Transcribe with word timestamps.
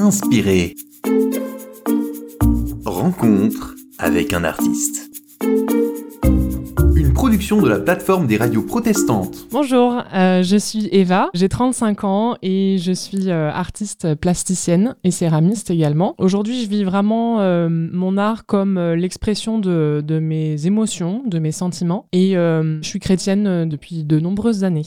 Inspiré. 0.00 0.76
Rencontre 2.86 3.74
avec 3.98 4.32
un 4.32 4.44
artiste. 4.44 5.10
Une 6.96 7.12
production 7.12 7.60
de 7.60 7.68
la 7.68 7.78
plateforme 7.78 8.26
des 8.26 8.38
radios 8.38 8.62
protestantes. 8.62 9.46
Bonjour, 9.52 10.02
euh, 10.14 10.42
je 10.42 10.56
suis 10.56 10.88
Eva, 10.90 11.28
j'ai 11.34 11.50
35 11.50 12.04
ans 12.04 12.36
et 12.40 12.78
je 12.78 12.92
suis 12.92 13.30
euh, 13.30 13.50
artiste 13.50 14.14
plasticienne 14.14 14.96
et 15.04 15.10
céramiste 15.10 15.68
également. 15.70 16.14
Aujourd'hui, 16.16 16.62
je 16.62 16.68
vis 16.70 16.82
vraiment 16.84 17.40
euh, 17.40 17.68
mon 17.68 18.16
art 18.16 18.46
comme 18.46 18.80
l'expression 18.92 19.58
de, 19.58 20.02
de, 20.02 20.18
mes 20.18 20.66
émotions, 20.66 21.22
de 21.26 21.38
mes 21.38 21.52
sentiments 21.52 22.06
et 22.12 22.32
je 22.36 22.78
suis 22.80 23.00
chrétienne 23.00 23.68
depuis 23.68 24.04
de 24.04 24.18
nombreuses 24.18 24.64
années. 24.64 24.86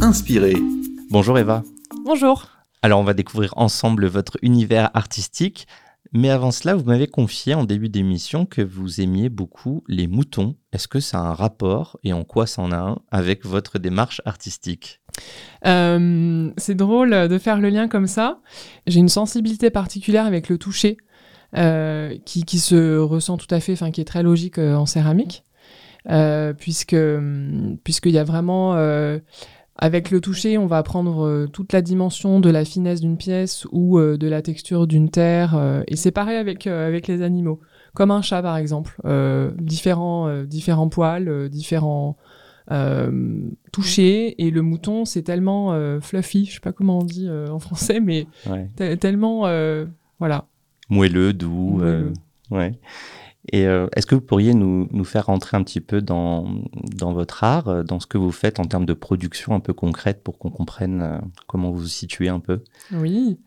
Inspiré. 0.00 0.54
Bonjour 1.10 1.40
Eva. 1.40 1.64
Bonjour. 2.04 2.57
Alors 2.82 3.00
on 3.00 3.04
va 3.04 3.14
découvrir 3.14 3.52
ensemble 3.56 4.06
votre 4.06 4.38
univers 4.42 4.90
artistique. 4.94 5.66
Mais 6.12 6.30
avant 6.30 6.50
cela, 6.50 6.74
vous 6.74 6.84
m'avez 6.84 7.06
confié 7.06 7.54
en 7.54 7.64
début 7.64 7.90
d'émission 7.90 8.46
que 8.46 8.62
vous 8.62 9.00
aimiez 9.00 9.28
beaucoup 9.28 9.84
les 9.88 10.06
moutons. 10.06 10.56
Est-ce 10.72 10.88
que 10.88 11.00
ça 11.00 11.18
a 11.18 11.22
un 11.22 11.34
rapport, 11.34 11.98
et 12.02 12.14
en 12.14 12.24
quoi 12.24 12.46
ça 12.46 12.62
en 12.62 12.72
a 12.72 12.78
un, 12.78 12.98
avec 13.10 13.44
votre 13.44 13.78
démarche 13.78 14.22
artistique? 14.24 15.02
Euh, 15.66 16.50
C'est 16.56 16.74
drôle 16.74 17.28
de 17.28 17.38
faire 17.38 17.60
le 17.60 17.68
lien 17.68 17.88
comme 17.88 18.06
ça. 18.06 18.40
J'ai 18.86 19.00
une 19.00 19.10
sensibilité 19.10 19.68
particulière 19.68 20.24
avec 20.24 20.48
le 20.48 20.56
toucher, 20.56 20.96
euh, 21.56 22.16
qui, 22.24 22.58
se 22.58 22.96
ressent 22.96 23.36
tout 23.36 23.46
à 23.54 23.60
fait, 23.60 23.72
enfin 23.72 23.90
qui 23.90 24.00
est 24.00 24.06
très 24.06 24.22
logique 24.22 24.58
euh, 24.58 24.76
en 24.76 24.86
céramique, 24.86 25.44
puisque 26.58 26.96
puisqu'il 27.84 28.12
y 28.12 28.18
a 28.18 28.24
vraiment 28.24 28.74
avec 29.78 30.10
le 30.10 30.20
toucher, 30.20 30.58
on 30.58 30.66
va 30.66 30.82
prendre 30.82 31.24
euh, 31.24 31.46
toute 31.46 31.72
la 31.72 31.82
dimension 31.82 32.40
de 32.40 32.50
la 32.50 32.64
finesse 32.64 33.00
d'une 33.00 33.16
pièce 33.16 33.64
ou 33.70 33.98
euh, 33.98 34.18
de 34.18 34.26
la 34.26 34.42
texture 34.42 34.88
d'une 34.88 35.08
terre. 35.08 35.54
Euh, 35.56 35.82
et 35.86 35.94
c'est 35.94 36.10
pareil 36.10 36.36
avec, 36.36 36.66
avec 36.66 37.06
les 37.06 37.22
animaux. 37.22 37.60
Comme 37.94 38.10
un 38.10 38.22
chat, 38.22 38.42
par 38.42 38.56
exemple. 38.56 39.00
différents, 39.58 40.44
différents 40.44 40.88
poils, 40.88 41.48
différents 41.48 42.16
touchés. 43.72 44.40
Et 44.40 44.50
le 44.50 44.62
mouton, 44.62 45.04
c'est 45.04 45.22
tellement 45.22 45.74
fluffy, 46.00 46.44
je 46.44 46.54
sais 46.54 46.60
pas 46.60 46.70
comment 46.70 47.00
on 47.00 47.04
dit 47.04 47.28
en 47.28 47.58
français, 47.58 47.98
mais 47.98 48.26
tellement... 49.00 49.48
voilà. 50.20 50.44
Moelleux, 50.90 51.32
doux. 51.32 51.80
ouais. 52.52 52.78
Et 53.52 53.66
euh, 53.66 53.86
est-ce 53.94 54.06
que 54.06 54.14
vous 54.14 54.20
pourriez 54.20 54.52
nous, 54.52 54.88
nous, 54.90 55.04
faire 55.04 55.26
rentrer 55.26 55.56
un 55.56 55.62
petit 55.62 55.80
peu 55.80 56.02
dans, 56.02 56.46
dans 56.96 57.12
votre 57.12 57.44
art, 57.44 57.68
euh, 57.68 57.82
dans 57.82 57.98
ce 58.00 58.06
que 58.06 58.18
vous 58.18 58.32
faites 58.32 58.60
en 58.60 58.64
termes 58.64 58.84
de 58.84 58.92
production 58.92 59.54
un 59.54 59.60
peu 59.60 59.72
concrète 59.72 60.22
pour 60.22 60.38
qu'on 60.38 60.50
comprenne 60.50 61.00
euh, 61.02 61.18
comment 61.46 61.70
vous 61.70 61.78
vous 61.78 61.86
situez 61.86 62.28
un 62.28 62.40
peu? 62.40 62.62
Oui, 62.92 63.38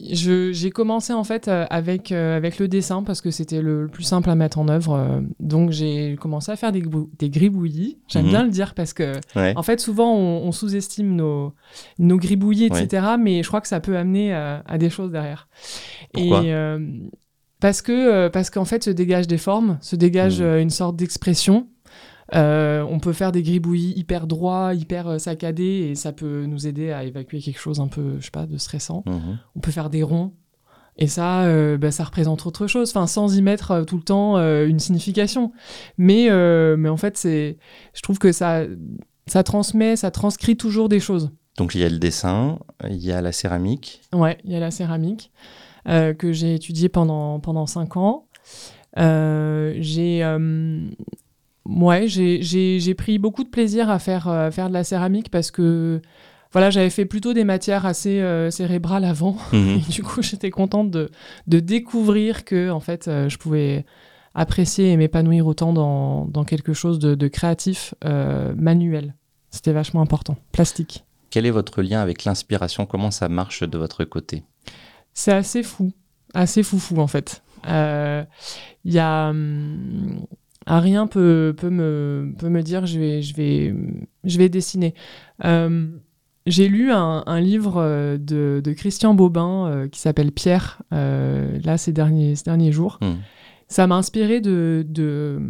j'ai 0.00 0.70
commencé 0.70 1.12
en 1.12 1.22
fait 1.22 1.48
avec, 1.48 2.12
avec 2.12 2.58
le 2.58 2.66
dessin 2.66 3.02
parce 3.02 3.20
que 3.20 3.30
c'était 3.30 3.60
le, 3.60 3.88
plus 3.88 4.02
simple 4.02 4.30
à 4.30 4.34
mettre 4.34 4.58
en 4.58 4.68
œuvre. 4.68 5.22
Donc 5.38 5.70
j'ai 5.70 6.16
commencé 6.16 6.50
à 6.50 6.56
faire 6.56 6.72
des, 6.72 6.82
des 7.18 7.30
gribouillis. 7.30 7.98
J'aime 8.08 8.24
mhm. 8.24 8.30
bien 8.30 8.42
le 8.44 8.50
dire 8.50 8.74
parce 8.74 8.94
que 8.94 9.12
en 9.56 9.62
fait 9.62 9.80
souvent 9.80 10.14
on, 10.16 10.50
sous-estime 10.50 11.14
nos, 11.14 11.52
nos 11.98 12.16
gribouillis, 12.16 12.66
etc. 12.66 13.06
Mais 13.20 13.42
je 13.42 13.48
crois 13.48 13.60
que 13.60 13.68
ça 13.68 13.80
peut 13.80 13.96
amener 13.96 14.32
à 14.32 14.78
des 14.78 14.90
choses 14.90 15.12
derrière. 15.12 15.48
Pourquoi? 16.12 16.42
Et 16.42 16.52
parce 17.60 17.82
que 17.82 17.92
euh, 17.92 18.30
parce 18.30 18.50
qu'en 18.50 18.64
fait 18.64 18.84
se 18.84 18.90
dégage 18.90 19.26
des 19.26 19.38
formes, 19.38 19.78
se 19.80 19.96
dégage 19.96 20.40
mmh. 20.40 20.44
euh, 20.44 20.62
une 20.62 20.70
sorte 20.70 20.96
d'expression. 20.96 21.68
Euh, 22.34 22.84
on 22.90 22.98
peut 22.98 23.12
faire 23.12 23.30
des 23.30 23.42
gribouillis 23.42 23.92
hyper 23.96 24.26
droits, 24.26 24.74
hyper 24.74 25.20
saccadés, 25.20 25.88
et 25.90 25.94
ça 25.94 26.12
peut 26.12 26.44
nous 26.46 26.66
aider 26.66 26.90
à 26.90 27.04
évacuer 27.04 27.40
quelque 27.40 27.60
chose 27.60 27.78
un 27.78 27.86
peu, 27.86 28.16
je 28.18 28.24
sais 28.24 28.30
pas, 28.32 28.46
de 28.46 28.58
stressant. 28.58 29.04
Mmh. 29.06 29.38
On 29.54 29.60
peut 29.60 29.70
faire 29.70 29.90
des 29.90 30.02
ronds, 30.02 30.32
et 30.96 31.06
ça, 31.06 31.46
bah, 31.76 31.92
ça 31.92 32.02
représente 32.02 32.44
autre 32.44 32.66
chose, 32.66 32.90
enfin, 32.90 33.06
sans 33.06 33.36
y 33.36 33.42
mettre 33.42 33.84
tout 33.86 33.96
le 33.96 34.02
temps 34.02 34.38
une 34.38 34.80
signification. 34.80 35.52
Mais, 35.98 36.28
mais 36.76 36.88
en 36.88 36.96
fait, 36.96 37.16
c'est, 37.16 37.58
je 37.94 38.02
trouve 38.02 38.18
que 38.18 38.32
ça, 38.32 38.64
ça 39.28 39.44
transmet, 39.44 39.94
ça 39.94 40.10
transcrit 40.10 40.56
toujours 40.56 40.88
des 40.88 40.98
choses. 40.98 41.30
Donc 41.56 41.74
il 41.76 41.80
y 41.80 41.84
a 41.84 41.88
le 41.88 41.98
dessin, 41.98 42.58
il 42.88 42.96
y 42.96 43.12
a 43.12 43.22
la 43.22 43.32
céramique. 43.32 44.02
Ouais, 44.12 44.36
il 44.44 44.52
y 44.52 44.56
a 44.56 44.60
la 44.60 44.70
céramique. 44.70 45.30
Euh, 45.88 46.14
que 46.14 46.32
j'ai 46.32 46.54
étudié 46.54 46.88
pendant, 46.88 47.38
pendant 47.38 47.66
cinq 47.66 47.96
ans. 47.96 48.26
Euh, 48.98 49.76
j'ai 49.78 50.24
euh, 50.24 50.80
ouais, 51.64 52.08
j'ai 52.08 52.94
pris 52.94 53.18
beaucoup 53.18 53.44
de 53.44 53.48
plaisir 53.48 53.88
à 53.88 54.00
faire, 54.00 54.48
faire 54.50 54.68
de 54.68 54.74
la 54.74 54.82
céramique 54.82 55.30
parce 55.30 55.50
que 55.52 56.00
voilà, 56.52 56.70
j'avais 56.70 56.90
fait 56.90 57.04
plutôt 57.04 57.34
des 57.34 57.44
matières 57.44 57.86
assez 57.86 58.20
cérébrales 58.50 59.04
avant. 59.04 59.36
Mhm. 59.52 59.78
du 59.90 60.02
coup, 60.02 60.22
j'étais 60.22 60.50
contente 60.50 60.90
de, 60.90 61.10
de, 61.46 61.60
découvrir 61.60 62.44
que 62.44 62.70
en 62.70 62.80
fait, 62.80 63.04
je 63.28 63.36
pouvais 63.36 63.84
apprécier 64.34 64.90
et 64.90 64.96
m'épanouir 64.96 65.46
autant 65.46 65.72
dans, 65.72 66.24
dans, 66.24 66.44
quelque 66.44 66.72
chose 66.72 66.98
de, 66.98 67.14
de 67.14 67.28
créatif 67.28 67.94
manuel. 68.56 69.14
C'était 69.50 69.72
vachement 69.72 70.02
important. 70.02 70.36
Plastique. 70.50 71.04
Quel 71.30 71.46
est 71.46 71.50
votre 71.50 71.82
lien 71.82 72.00
avec 72.00 72.24
l'inspiration? 72.24 72.86
Comment 72.86 73.10
ça 73.12 73.28
marche 73.28 73.62
de 73.62 73.78
votre 73.78 74.04
côté? 74.04 74.42
C'est 75.16 75.32
assez 75.32 75.62
fou, 75.62 75.92
assez 76.34 76.62
foufou 76.62 76.98
en 76.98 77.06
fait. 77.06 77.42
Il 77.64 77.70
euh, 77.72 78.22
y 78.84 78.98
a 78.98 79.30
hum, 79.30 80.26
rien 80.66 81.06
peut, 81.06 81.54
peut, 81.56 81.70
me, 81.70 82.34
peut 82.38 82.50
me 82.50 82.62
dire 82.62 82.86
je 82.86 83.00
vais, 83.00 83.22
je 83.22 83.34
vais, 83.34 83.74
je 84.24 84.38
vais 84.38 84.48
dessiner. 84.48 84.94
Hum, 85.42 86.00
j'ai 86.44 86.68
lu 86.68 86.92
un, 86.92 87.40
livre 87.40 87.78
euh, 87.78 88.18
de, 88.18 88.60
de 88.62 88.72
Christian 88.72 89.14
Bobin 89.14 89.66
euh, 89.66 89.88
qui 89.88 89.98
s'appelle 89.98 90.30
Pierre, 90.30 90.82
là, 90.92 91.78
ces 91.78 91.92
derniers, 91.92 92.36
ces 92.36 92.44
derniers 92.44 92.70
jours. 92.70 92.98
Hmm. 93.00 93.14
Ça 93.68 93.88
m'a 93.88 93.96
inspiré 93.96 94.40
de, 94.40 94.86
de, 94.88 95.40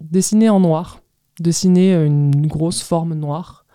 dessiner 0.00 0.48
en 0.48 0.60
noir, 0.60 1.00
dessiner 1.40 1.94
une 1.94 2.46
grosse 2.46 2.82
forme 2.82 3.12
noire. 3.12 3.65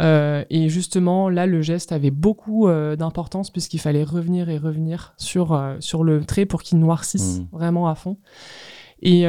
Euh, 0.00 0.44
et 0.50 0.68
justement, 0.68 1.28
là, 1.28 1.46
le 1.46 1.60
geste 1.60 1.92
avait 1.92 2.10
beaucoup 2.10 2.68
euh, 2.68 2.96
d'importance 2.96 3.50
puisqu'il 3.50 3.78
fallait 3.78 4.04
revenir 4.04 4.48
et 4.48 4.58
revenir 4.58 5.14
sur, 5.18 5.52
euh, 5.52 5.76
sur 5.80 6.04
le 6.04 6.24
trait 6.24 6.46
pour 6.46 6.62
qu'il 6.62 6.78
noircisse 6.78 7.40
mmh. 7.40 7.48
vraiment 7.52 7.88
à 7.88 7.94
fond. 7.94 8.16
Et, 9.02 9.22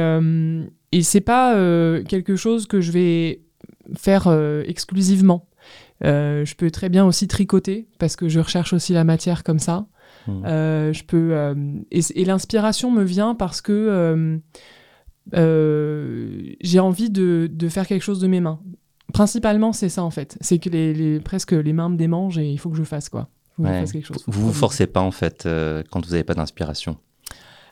et 0.92 1.02
c'est 1.02 1.20
pas 1.20 1.52
quelque 2.04 2.36
chose 2.36 2.68
que 2.68 2.80
je 2.80 2.92
vais 2.92 3.42
faire 3.96 4.28
exclusivement. 4.68 5.48
je 6.00 6.54
peux 6.54 6.70
très 6.70 6.88
bien 6.88 7.04
aussi 7.04 7.26
tricoter 7.26 7.88
parce 7.98 8.14
que 8.14 8.28
je 8.28 8.38
recherche 8.38 8.72
aussi 8.72 8.92
la 8.92 9.02
matière 9.02 9.42
comme 9.42 9.58
ça. 9.58 9.86
Mmh. 10.28 10.42
je 10.44 11.02
peux 11.02 11.56
et, 11.90 12.24
l'inspiration 12.24 12.92
me 12.92 13.02
vient 13.02 13.34
parce 13.34 13.60
que 13.60 14.38
j'ai 15.32 16.78
envie 16.78 17.10
de, 17.10 17.50
de, 17.52 17.68
faire 17.68 17.88
quelque 17.88 18.02
chose 18.04 18.20
de 18.20 18.28
mes 18.28 18.40
mains. 18.40 18.60
Principalement, 19.14 19.72
c'est 19.72 19.88
ça 19.88 20.02
en 20.02 20.10
fait. 20.10 20.36
C'est 20.40 20.58
que 20.58 20.68
les, 20.68 21.20
presque 21.20 21.52
les 21.52 21.72
mains 21.72 21.88
me 21.88 21.96
démangent 21.96 22.36
et 22.36 22.50
il 22.50 22.58
faut 22.58 22.68
que 22.68 22.76
je 22.76 22.82
fasse 22.82 23.08
quoi. 23.08 23.28
Vous 24.26 24.46
vous 24.48 24.52
forcez 24.52 24.88
pas 24.88 25.00
en 25.00 25.12
fait 25.12 25.46
euh, 25.46 25.84
quand 25.90 26.04
vous 26.04 26.10
n'avez 26.10 26.24
pas 26.24 26.34
d'inspiration? 26.34 26.96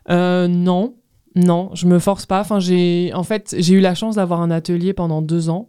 Euh, 0.08 0.47
Non, 0.47 0.94
non, 1.34 1.70
je 1.75 1.86
me 1.86 1.98
force 1.98 2.26
pas. 2.26 2.41
Enfin, 2.41 2.60
j'ai 2.60 3.10
en 3.14 3.25
fait 3.25 3.56
j'ai 3.58 3.75
eu 3.75 3.81
la 3.81 3.97
chance 3.97 4.14
d'avoir 4.14 4.41
un 4.41 4.52
atelier 4.52 4.92
pendant 4.92 5.20
deux 5.20 5.48
ans. 5.48 5.69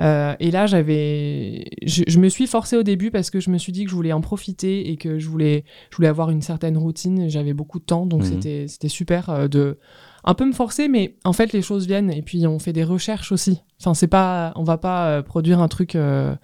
Euh, 0.00 0.34
et 0.40 0.50
là, 0.50 0.66
j'avais, 0.66 1.66
je, 1.84 2.18
me 2.18 2.28
suis 2.28 2.46
forcée 2.46 2.76
au 2.76 2.82
début 2.82 3.10
parce 3.10 3.30
que 3.30 3.40
je 3.40 3.50
me 3.50 3.58
suis 3.58 3.72
dit 3.72 3.84
que 3.84 3.90
je 3.90 3.94
voulais 3.94 4.12
en 4.12 4.22
profiter 4.22 4.90
et 4.90 4.96
que 4.96 5.18
je 5.18 5.28
voulais, 5.28 5.64
je 5.90 5.96
voulais 5.96 6.08
avoir 6.08 6.30
une 6.30 6.42
certaine 6.42 6.78
routine. 6.78 7.28
J'avais 7.28 7.52
beaucoup 7.52 7.78
de 7.78 7.84
temps, 7.84 8.06
donc 8.06 8.22
mhm. 8.22 8.28
c'était, 8.28 8.68
c'était 8.68 8.88
super 8.88 9.48
de 9.48 9.78
un 10.24 10.34
peu 10.34 10.46
me 10.46 10.52
forcer, 10.52 10.88
mais 10.88 11.16
en 11.24 11.32
fait, 11.32 11.52
les 11.52 11.62
choses 11.62 11.86
viennent 11.86 12.10
et 12.10 12.22
puis 12.22 12.46
on 12.46 12.58
fait 12.58 12.72
des 12.72 12.84
recherches 12.84 13.32
aussi. 13.32 13.60
Enfin, 13.80 13.94
c'est 13.94 14.08
pas, 14.08 14.52
on 14.56 14.62
va 14.62 14.78
pas 14.78 15.08
euh, 15.08 15.22
produire 15.22 15.60
un 15.60 15.68
truc 15.68 15.96
euh, 15.96 16.34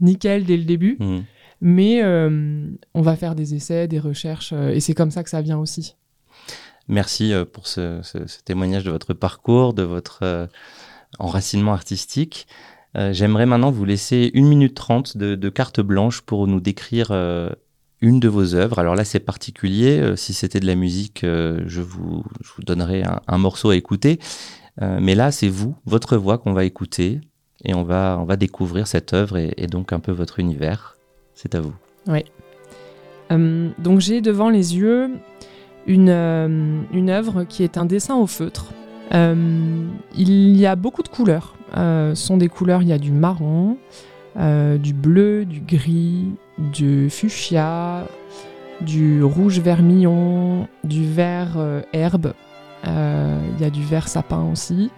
nickel 0.00 0.44
dès 0.44 0.56
le 0.56 0.64
début, 0.64 0.96
mmh. 0.98 1.18
mais 1.60 2.02
euh, 2.02 2.70
on 2.94 3.02
va 3.02 3.16
faire 3.16 3.34
des 3.34 3.54
essais, 3.54 3.86
des 3.86 4.00
recherches 4.00 4.52
et 4.52 4.80
c'est 4.80 4.94
comme 4.94 5.10
ça 5.10 5.22
que 5.22 5.30
ça 5.30 5.42
vient 5.42 5.58
aussi. 5.58 5.96
Merci 6.88 7.32
pour 7.52 7.68
ce, 7.68 8.00
témoignage 8.44 8.82
de 8.82 8.90
votre 8.90 9.14
parcours, 9.14 9.72
de 9.72 9.84
votre 9.84 10.48
enracinement 11.20 11.72
artistique. 11.72 12.48
J'aimerais 12.94 13.46
maintenant 13.46 13.70
vous 13.70 13.84
laisser 13.84 14.30
une 14.34 14.46
minute 14.46 14.74
trente 14.74 15.16
de, 15.16 15.48
carte 15.48 15.80
blanche 15.80 16.20
pour 16.20 16.46
nous 16.46 16.60
décrire 16.60 17.10
une 18.02 18.18
de 18.20 18.28
vos 18.28 18.54
œuvres. 18.54 18.78
Alors 18.78 18.96
là, 18.96 19.04
c'est 19.04 19.20
particulier. 19.20 20.00
Euh, 20.00 20.16
si 20.16 20.34
c'était 20.34 20.60
de 20.60 20.66
la 20.66 20.74
musique, 20.74 21.24
euh, 21.24 21.62
je, 21.66 21.80
vous, 21.80 22.24
vous 22.56 22.62
donnerai 22.62 23.04
un, 23.26 23.38
morceau 23.38 23.70
à 23.70 23.76
écouter. 23.76 24.18
Euh, 24.82 24.98
mais 25.00 25.14
là, 25.14 25.30
c'est 25.30 25.48
vous, 25.48 25.76
votre 25.86 26.16
voix 26.16 26.36
qu'on 26.36 26.52
va 26.52 26.64
écouter 26.64 27.20
et 27.64 27.74
on 27.74 27.84
va, 27.84 28.26
découvrir 28.36 28.88
cette 28.88 29.14
œuvre 29.14 29.38
et, 29.38 29.66
donc 29.68 29.92
un 29.92 30.00
peu 30.00 30.12
votre 30.12 30.40
univers. 30.40 30.96
C'est 31.34 31.54
à 31.54 31.60
vous. 31.60 31.74
Oui. 32.08 32.24
donc 33.30 34.00
j'ai 34.00 34.20
devant 34.20 34.50
les 34.50 34.76
yeux 34.76 35.10
une, 35.86 36.10
une 36.92 37.10
œuvre 37.10 37.44
qui 37.44 37.62
est 37.62 37.78
un 37.78 37.84
dessin 37.84 38.16
au 38.16 38.26
feutre. 38.26 38.72
il 39.12 40.56
y 40.56 40.66
a 40.66 40.74
beaucoup 40.74 41.04
de 41.04 41.08
couleurs. 41.08 41.54
Ce 41.74 42.12
sont 42.14 42.36
des 42.36 42.48
couleurs, 42.48 42.82
il 42.82 42.88
y 42.88 42.92
a 42.92 42.98
du 42.98 43.12
marron, 43.12 43.76
du 44.36 44.94
bleu, 44.94 45.44
du 45.44 45.60
gris, 45.60 46.32
du 46.58 47.10
fuchsia, 47.10 48.04
du 48.80 49.22
rouge 49.22 49.60
vermillon, 49.60 50.68
du 50.84 51.06
vert 51.06 51.56
herbe. 51.92 52.34
Il 52.84 53.60
y 53.60 53.64
a 53.64 53.70
du 53.70 53.82
vert 53.82 54.08
sapin 54.08 54.44
aussi. 54.50 54.90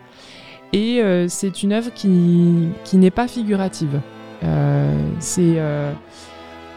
Et 0.73 1.03
c'est 1.29 1.63
une 1.63 1.73
œuvre 1.73 1.93
qui, 1.95 2.69
qui 2.85 2.97
n'est 2.97 3.11
pas 3.11 3.29
figurative. 3.29 4.01
c'est 5.21 5.59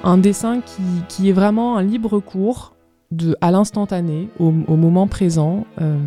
un 0.03 0.17
dessin 0.17 0.61
qui, 0.61 0.81
qui, 1.09 1.29
est 1.29 1.33
vraiment 1.33 1.77
un 1.77 1.83
libre 1.83 2.19
cours 2.19 2.73
de, 3.11 3.35
à 3.41 3.51
l'instantané, 3.51 4.29
au, 4.39 4.51
moment 4.51 5.07
présent. 5.07 5.65
Euh, 5.81 5.97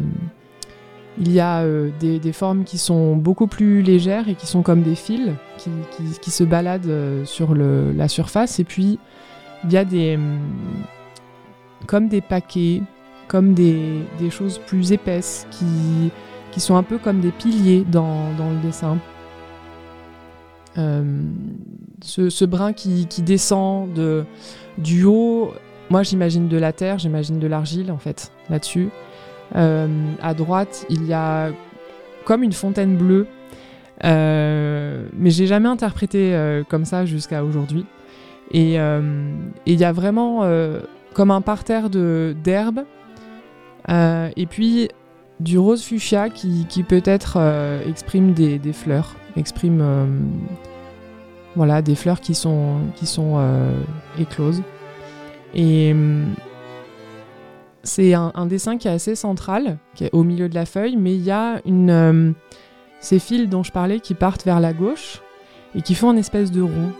il 1.18 1.32
y 1.32 1.40
a 1.40 1.60
euh, 1.60 1.90
des, 2.00 2.32
formes 2.32 2.64
qui 2.64 2.78
sont 2.78 3.16
beaucoup 3.16 3.46
plus 3.46 3.82
légères 3.82 4.28
et 4.28 4.34
qui 4.34 4.46
sont 4.46 4.62
comme 4.62 4.82
des 4.82 4.94
fils 4.94 5.30
qui, 5.58 6.30
se 6.30 6.44
baladent 6.44 6.86
euh, 6.86 7.24
sur 7.24 7.54
la 7.54 8.08
surface. 8.08 8.58
Et 8.58 8.64
puis, 8.64 8.98
il 9.64 9.72
y 9.72 9.76
a 9.76 9.84
des. 9.84 10.18
comme 11.86 12.08
des 12.08 12.20
paquets, 12.20 12.82
comme 13.28 13.54
des, 13.54 14.04
choses 14.30 14.58
plus 14.58 14.92
épaisses 14.92 15.46
qui, 15.50 16.60
sont 16.60 16.76
un 16.76 16.82
peu 16.82 16.98
comme 16.98 17.20
des 17.20 17.32
piliers 17.32 17.84
dans, 17.90 18.30
le 18.38 18.62
dessin. 18.62 18.98
ce, 20.76 22.30
ce, 22.30 22.44
brin 22.44 22.72
qui, 22.72 23.06
descend 23.22 23.92
de, 23.92 24.24
du 24.78 25.04
haut 25.04 25.52
moi, 25.90 26.04
j'imagine 26.04 26.46
de 26.46 26.56
la 26.56 26.72
terre, 26.72 26.98
j'imagine 26.98 27.40
de 27.40 27.48
l'argile, 27.48 27.90
en 27.90 27.98
fait, 27.98 28.30
là-dessus. 28.48 28.90
Euh, 29.56 29.88
à 30.22 30.34
droite, 30.34 30.86
il 30.90 31.06
y 31.06 31.12
a 31.12 31.50
comme 32.24 32.42
une 32.42 32.52
fontaine 32.52 32.96
bleue, 32.96 33.26
euh, 34.04 35.06
mais 35.16 35.30
j'ai 35.30 35.46
jamais 35.46 35.68
interprété 35.68 36.34
euh, 36.34 36.62
comme 36.68 36.84
ça 36.84 37.04
jusqu'à 37.04 37.44
aujourd'hui. 37.44 37.86
Et 38.52 38.74
il 38.74 39.80
y 39.80 39.84
a 39.84 39.92
vraiment 39.92 40.44
comme 41.14 41.30
un 41.30 41.40
parterre 41.40 41.88
d'herbe, 41.88 42.80
et 43.88 44.46
puis 44.48 44.88
du 45.38 45.56
rose 45.56 45.84
fuchsia 45.84 46.28
qui, 46.30 46.82
peut-être 46.82 47.38
exprime 47.86 48.32
des, 48.32 48.72
fleurs, 48.72 49.14
exprime 49.36 49.84
voilà, 51.54 51.80
des 51.80 51.94
fleurs 51.94 52.20
qui 52.20 52.34
sont, 52.34 52.78
qui 52.96 53.06
sont 53.06 53.40
écloses. 54.18 54.62
Et 55.54 55.94
c'est 57.82 58.14
un, 58.14 58.46
dessin 58.46 58.76
qui 58.78 58.88
est 58.88 58.90
assez 58.90 59.14
central, 59.14 59.78
qui 59.94 60.04
est 60.04 60.10
au 60.12 60.22
milieu 60.22 60.48
de 60.48 60.54
la 60.54 60.66
feuille, 60.66 60.96
mais 60.96 61.14
il 61.14 61.22
y 61.22 61.30
a 61.30 61.60
hum, 61.64 62.34
ces 63.00 63.18
fils 63.18 63.48
dont 63.48 63.62
je 63.62 63.72
parlais 63.72 64.00
qui 64.00 64.14
partent 64.14 64.44
vers 64.44 64.60
la 64.60 64.72
gauche 64.72 65.22
et 65.74 65.82
qui 65.82 65.94
font 65.94 66.12
une 66.12 66.18
espèce 66.18 66.50
de 66.50 66.62
rond. 66.62 66.92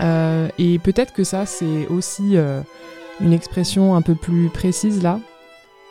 Euh, 0.00 0.48
et 0.58 0.78
peut-être 0.78 1.12
que 1.12 1.24
ça, 1.24 1.44
c'est 1.46 1.86
aussi 1.88 2.36
euh, 2.36 2.60
une 3.20 3.32
expression 3.32 3.94
un 3.94 4.02
peu 4.02 4.14
plus 4.14 4.48
précise 4.48 5.02
là 5.02 5.20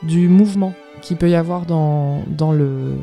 du 0.03 0.27
mouvement 0.27 0.73
qu'il 1.01 1.17
peut 1.17 1.29
y 1.29 1.35
avoir 1.35 1.65
dans, 1.65 2.23
le, 2.51 2.97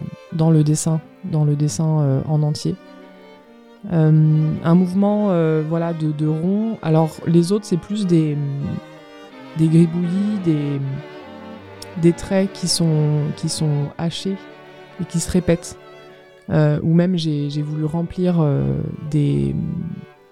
dessin, 0.63 1.01
dans 1.25 1.45
le 1.45 1.57
dessin 1.57 2.01
euh, 2.01 2.21
en 2.29 2.43
entier. 2.43 2.75
Euh, 3.93 4.53
un 4.65 4.75
mouvement 4.75 5.29
euh, 5.31 5.63
voilà, 5.69 5.93
de, 5.93 6.27
rond. 6.27 6.79
Alors 6.83 7.11
les 7.27 7.53
autres, 7.53 7.65
c'est 7.65 7.77
plus 7.77 8.07
des, 8.07 8.37
des 9.57 9.69
gribouillis, 9.69 10.39
des, 10.45 10.81
des 11.97 12.13
traits 12.13 12.53
qui 12.53 12.69
sont, 12.69 13.25
hachés 13.99 14.37
et 15.01 15.05
qui 15.05 15.21
se 15.21 15.31
répètent. 15.31 15.79
Euh, 16.51 16.81
ou 16.83 16.95
même 16.95 17.17
j'ai 17.17 17.63
voulu 17.63 17.85
remplir 17.85 18.43
des, 19.11 19.55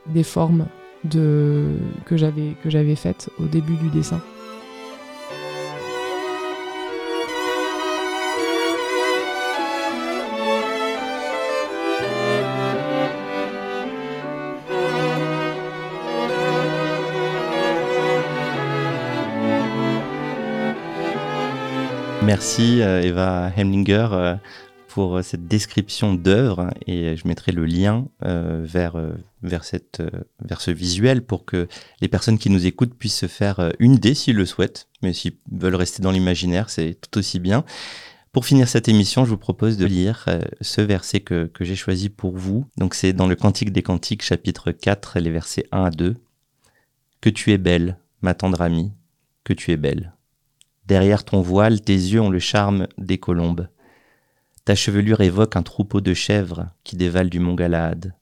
des 0.06 0.23
formes 0.23 0.67
que 1.11 2.17
j'avais 2.17 2.97
faites 2.97 3.31
au 3.38 3.44
début 3.44 3.75
du 3.75 3.88
dessin. 3.88 4.20
Merci 22.26 22.82
euh, 22.82 23.02
Eva 23.02 23.52
Hemlinger 23.56 24.08
euh, 24.11 24.34
pour 24.88 25.19
euh, 25.19 25.23
cette 25.23 25.46
description 25.46 26.12
d'œuvre 26.12 26.70
et 26.84 27.17
je 27.17 27.28
mettrai 27.28 27.52
le 27.52 27.64
lien 27.64 28.08
vers, 28.20 28.96
vers, 29.43 29.62
cette, 29.62 30.02
vers 30.44 30.61
ce 30.61 30.73
visuel 30.73 31.25
pour 31.25 31.44
que 31.44 31.69
les 32.00 32.08
personnes 32.08 32.37
qui 32.38 32.50
nous 32.50 32.67
écoutent 32.67 32.94
puissent 32.94 33.19
se 33.19 33.28
faire 33.28 33.70
une 33.78 33.94
idée 33.94 34.14
s'ils 34.14 34.34
le 34.34 34.44
souhaitent, 34.44 34.88
mais 35.02 35.12
s'ils 35.12 35.37
veulent 35.52 35.76
rester 35.76 36.02
dans 36.02 36.11
l'imaginaire, 36.11 36.69
c'est 36.69 36.99
tout 37.00 37.17
aussi 37.20 37.38
bien. 37.38 37.64
Pour 38.32 38.44
finir 38.44 38.67
cette 38.67 38.88
émission, 38.88 39.25
je 39.25 39.31
vous 39.31 39.38
propose 39.38 39.76
de 39.76 39.87
lire 39.87 40.26
ce 40.61 40.81
verset 40.81 41.20
que, 41.20 41.46
que 41.46 41.64
j'ai 41.64 41.76
choisi 41.76 42.08
pour 42.08 42.37
vous. 42.37 42.67
Donc 42.76 42.94
c'est 42.94 43.12
dans 43.12 43.29
le 43.29 43.37
Cantique 43.37 43.70
des 43.70 43.82
Cantiques, 43.82 44.22
chapitre 44.22 44.72
4, 44.72 45.20
les 45.20 45.31
versets 45.31 45.69
1 45.70 45.84
à 45.84 45.90
2. 45.90 46.17
Que 47.20 47.31
tu 47.31 47.52
es 47.52 47.58
belle, 47.58 47.99
ma 48.20 48.34
tendre 48.34 48.62
amie, 48.62 48.90
que 49.44 49.52
tu 49.52 49.70
es 49.70 49.76
belle. 49.76 50.16
Derrière 50.87 51.25
ton 51.25 51.41
voile, 51.41 51.81
tes 51.81 51.94
yeux 51.94 52.21
ont 52.21 52.31
le 52.31 52.38
charme 52.38 52.87
des 52.97 53.19
colombes. 53.19 53.69
Ta 54.65 54.75
chevelure 54.75 55.21
évoque 55.21 55.56
un 55.56 55.62
troupeau 55.62 56.00
de 56.00 56.15
chèvres 56.15 56.69
qui 56.85 56.97
dévalent 56.97 57.31
du 57.31 57.41
mont 57.41 57.55
Galaad. 57.55 58.15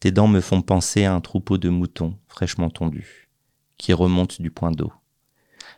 Tes 0.00 0.10
dents 0.10 0.28
me 0.28 0.40
font 0.40 0.62
penser 0.62 1.04
à 1.04 1.14
un 1.14 1.20
troupeau 1.20 1.58
de 1.58 1.68
moutons 1.68 2.18
fraîchement 2.28 2.70
tondus, 2.70 3.28
qui 3.78 3.92
remontent 3.92 4.36
du 4.40 4.50
point 4.50 4.72
d'eau. 4.72 4.92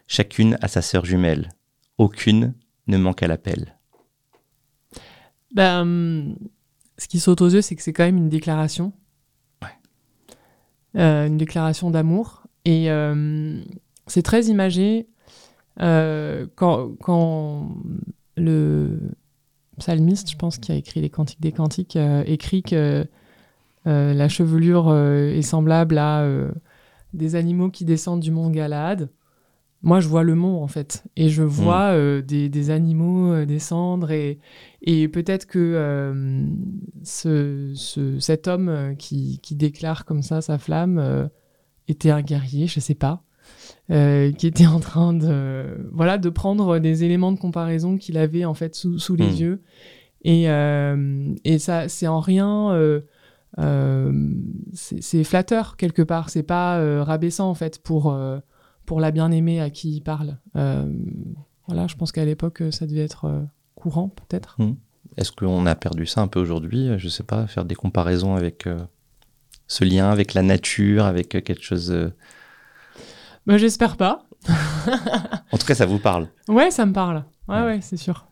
Chacune 0.06 0.58
a 0.62 0.68
sa 0.68 0.82
sœur 0.82 1.04
jumelle. 1.04 1.50
Aucune 1.98 2.54
ne 2.86 2.96
manque 2.96 3.22
à 3.22 3.28
l'appel. 3.28 3.78
Ben, 5.54 6.36
ce 6.96 7.06
qui 7.08 7.20
saute 7.20 7.40
aux 7.40 7.48
yeux, 7.48 7.62
c'est 7.62 7.76
que 7.76 7.82
c'est 7.82 7.92
quand 7.92 8.04
même 8.04 8.16
une 8.16 8.28
déclaration. 8.28 8.92
Euh, 10.96 11.26
une 11.26 11.36
déclaration 11.36 11.90
d'amour. 11.90 12.44
Et 12.64 12.90
euh, 12.90 13.62
c'est 14.06 14.22
très 14.22 14.46
imagé 14.46 15.06
euh, 15.80 16.46
quand, 16.56 16.90
quand, 17.00 17.76
le 18.36 18.98
psalmiste, 19.78 20.30
je 20.30 20.36
pense, 20.36 20.58
qui 20.58 20.72
a 20.72 20.74
écrit 20.74 21.00
les 21.00 21.10
Cantiques 21.10 21.40
des 21.40 21.52
Cantiques, 21.52 21.96
euh, 21.96 22.22
écrit 22.26 22.62
que 22.62 23.06
euh, 23.86 24.14
la 24.14 24.28
chevelure 24.28 24.94
est 24.94 25.42
semblable 25.42 25.98
à 25.98 26.26
des 27.14 27.36
animaux 27.36 27.70
qui 27.70 27.84
descendent 27.84 28.20
du 28.20 28.30
mont 28.30 28.50
Galade. 28.50 29.10
Moi, 29.82 30.00
je 30.00 30.08
vois 30.08 30.24
le 30.24 30.34
mont, 30.34 30.60
en 30.62 30.66
fait, 30.66 31.04
et 31.14 31.28
je 31.28 31.44
vois 31.44 31.96
mm. 31.96 32.22
des, 32.22 32.48
des, 32.48 32.70
animaux 32.70 33.44
descendre, 33.44 34.10
et, 34.10 34.40
et 34.82 35.06
peut-être 35.06 35.46
que 35.46 36.44
ce, 37.04 37.72
ce, 37.76 38.18
cet 38.18 38.48
homme 38.48 38.96
qui, 38.98 39.38
qui, 39.40 39.54
déclare 39.54 40.04
comme 40.04 40.22
ça 40.22 40.40
sa 40.40 40.58
flamme 40.58 41.30
était 41.86 42.10
un 42.10 42.22
guerrier, 42.22 42.66
je 42.66 42.80
sais 42.80 42.96
pas. 42.96 43.22
Euh, 43.90 44.32
qui 44.32 44.46
était 44.46 44.66
en 44.66 44.80
train 44.80 45.14
de, 45.14 45.88
voilà, 45.92 46.18
de 46.18 46.28
prendre 46.28 46.78
des 46.78 47.04
éléments 47.04 47.32
de 47.32 47.38
comparaison 47.38 47.96
qu'il 47.96 48.18
avait 48.18 48.44
en 48.44 48.52
fait 48.52 48.74
sous, 48.74 48.98
sous 48.98 49.16
les 49.16 49.30
hmm. 49.30 49.36
yeux. 49.36 49.62
Et, 50.24 50.50
euh, 50.50 51.34
et 51.44 51.58
ça, 51.58 51.88
c'est 51.88 52.06
en 52.06 52.20
rien, 52.20 52.70
euh, 52.72 53.00
c'est 54.74 55.24
flatteur 55.24 55.78
quelque 55.78 56.02
part. 56.02 56.28
C'est 56.28 56.42
pas 56.42 57.02
rabaissant 57.02 57.48
en 57.48 57.54
fait 57.54 57.82
pour, 57.82 58.14
pour 58.84 59.00
la 59.00 59.10
bien-aimée 59.10 59.58
à 59.58 59.70
qui 59.70 59.96
il 59.96 60.00
parle. 60.02 60.36
voilà, 60.54 61.86
je 61.86 61.94
pense 61.96 62.12
qu'à 62.12 62.26
l'époque, 62.26 62.62
ça 62.70 62.86
devait 62.86 63.04
être 63.04 63.46
courant 63.74 64.10
peut-être. 64.10 64.56
Hmm. 64.58 64.74
Est-ce 65.16 65.32
qu'on 65.32 65.64
a 65.64 65.74
perdu 65.74 66.04
ça 66.04 66.20
un 66.20 66.28
peu 66.28 66.40
aujourd'hui? 66.40 66.90
Je 66.98 67.08
sais 67.08 67.24
pas, 67.24 67.46
faire 67.46 67.64
des 67.64 67.74
comparaisons 67.74 68.34
avec 68.34 68.68
ce 69.66 69.84
lien 69.84 70.10
avec 70.10 70.34
la 70.34 70.42
nature, 70.42 71.06
avec 71.06 71.30
quelque 71.30 71.62
chose 71.62 72.12
bah, 73.48 73.58
j'espère 73.58 73.96
pas. 73.96 74.22
en 75.52 75.58
tout 75.58 75.66
cas, 75.66 75.74
ça 75.74 75.86
vous 75.86 75.98
parle. 75.98 76.28
Ouais, 76.48 76.70
ça 76.70 76.86
me 76.86 76.92
parle. 76.92 77.24
Ouais, 77.48 77.62
ouais, 77.62 77.80
c'est 77.80 77.96
sûr. 77.96 78.26